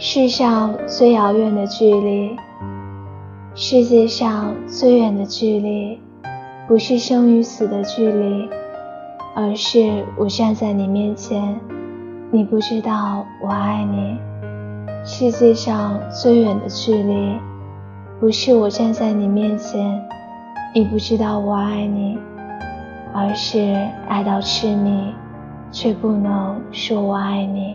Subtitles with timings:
[0.00, 2.36] 世上最遥远的距离，
[3.56, 6.00] 世界上最远的距离，
[6.68, 8.48] 不是生与死的距离，
[9.34, 11.58] 而是我站在你面前，
[12.30, 14.16] 你不知道我爱你。
[15.04, 17.32] 世界上最远的距离，
[18.20, 20.00] 不是我站在你面前，
[20.72, 22.16] 你不知道我爱你，
[23.12, 23.76] 而是
[24.06, 25.12] 爱到痴迷，
[25.72, 27.74] 却不能说我爱你。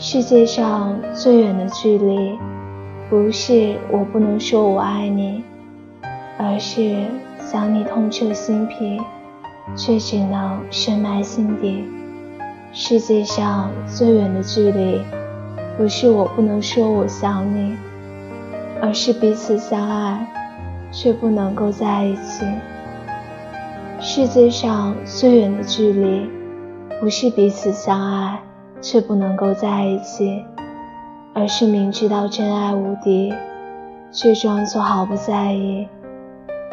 [0.00, 2.38] 世界上最远的距离，
[3.10, 5.42] 不是我不能说我爱你，
[6.38, 7.04] 而是
[7.40, 9.00] 想你痛彻心脾，
[9.74, 11.82] 却只能深埋心底。
[12.72, 15.00] 世界上最远的距离，
[15.76, 17.74] 不是我不能说我想你，
[18.80, 20.24] 而是彼此相爱，
[20.92, 22.46] 却不能够在一起。
[23.98, 26.30] 世界上最远的距离，
[27.00, 28.40] 不是彼此相爱。
[28.80, 30.44] 却不能够在一起，
[31.34, 33.32] 而是明知道真爱无敌，
[34.10, 35.86] 却装作毫不在意。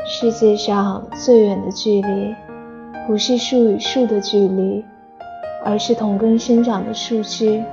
[0.06, 2.36] 世界上最远的距离，
[3.08, 4.86] 不是树与树的距离，
[5.64, 7.64] 而是同根生长的树枝，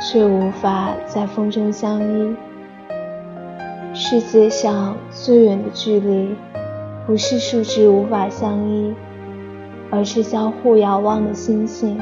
[0.00, 2.36] 却无法在风中相依。
[3.92, 6.34] 世界上最远的距离，
[7.06, 8.94] 不是树枝无法相依，
[9.90, 12.00] 而是相互遥望的星星。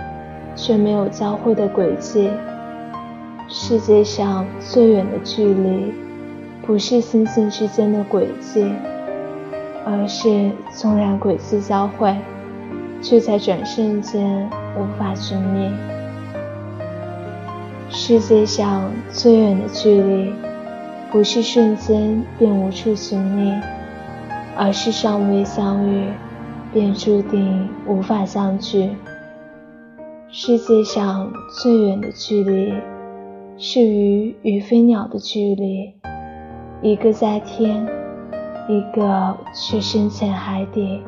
[0.54, 2.30] 却没有交汇的轨迹。
[3.48, 5.92] 世界上最远的距离，
[6.64, 8.64] 不是星星之间的轨迹，
[9.84, 12.16] 而是纵然轨迹交汇，
[13.02, 15.70] 却在转瞬间无法寻觅。
[17.90, 20.32] 世界上最远的距离，
[21.10, 23.52] 不是瞬间便无处寻觅，
[24.56, 26.06] 而是尚未相遇，
[26.72, 28.88] 便注定无法相聚。
[30.34, 31.30] 世界上
[31.60, 32.72] 最远的距离，
[33.58, 35.92] 是鱼与飞鸟的距离，
[36.80, 37.86] 一个在天，
[38.66, 41.02] 一个却深潜海底。